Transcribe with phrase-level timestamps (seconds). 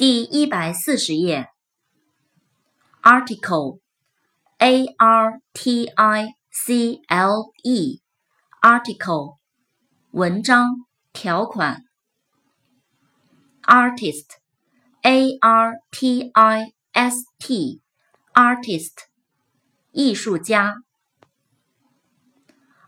[0.00, 1.50] 第一百四十页
[3.02, 9.36] ，article，a r t i c l e，article，
[10.12, 11.82] 文章、条款。
[13.64, 19.00] artist，a r t i s t，artist，
[19.92, 20.76] 艺术家。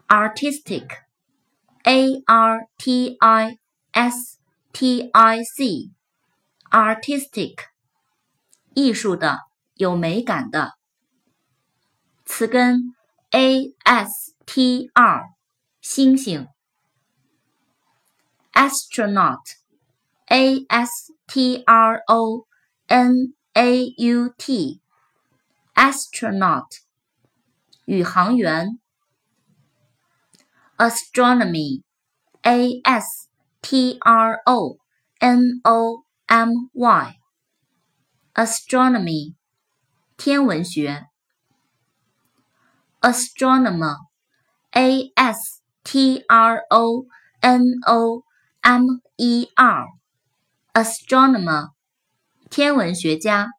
[0.08, 3.58] artistic，a r t i
[3.92, 4.38] s
[4.72, 5.92] t i c。
[6.72, 7.56] artistic，
[8.72, 9.40] 艺术的，
[9.74, 10.78] 有美感的。
[12.24, 12.94] 词根
[13.30, 15.34] a s t r，
[15.82, 16.48] 星星。
[18.52, 22.46] astronaut，a s t r o
[22.86, 26.68] n a u t，astronaut，
[27.84, 28.78] 宇航员。
[30.78, 33.28] astronomy，a s
[33.60, 34.78] t r o
[35.18, 37.15] n o M Y
[38.33, 39.35] astronomy
[40.17, 41.07] 天文学
[43.01, 43.97] astronomer
[44.71, 47.05] A S T R O
[47.41, 48.23] N O
[48.61, 48.85] M
[49.15, 49.87] E R
[50.73, 51.71] astronomer
[52.49, 53.49] 天文学家。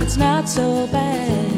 [0.00, 1.51] It's not so bad.